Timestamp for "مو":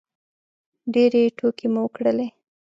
1.73-1.81